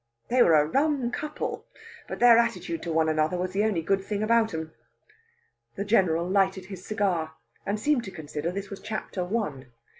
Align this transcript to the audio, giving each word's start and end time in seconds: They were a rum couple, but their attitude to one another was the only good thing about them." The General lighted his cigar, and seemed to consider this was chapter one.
They 0.29 0.41
were 0.41 0.55
a 0.55 0.65
rum 0.65 1.11
couple, 1.11 1.67
but 2.07 2.17
their 2.17 2.39
attitude 2.39 2.81
to 2.81 2.91
one 2.91 3.07
another 3.07 3.37
was 3.37 3.51
the 3.53 3.63
only 3.63 3.83
good 3.83 4.03
thing 4.03 4.23
about 4.23 4.49
them." 4.51 4.71
The 5.75 5.85
General 5.85 6.27
lighted 6.27 6.65
his 6.65 6.83
cigar, 6.83 7.35
and 7.67 7.79
seemed 7.79 8.03
to 8.05 8.11
consider 8.11 8.51
this 8.51 8.71
was 8.71 8.79
chapter 8.79 9.23
one. 9.23 9.67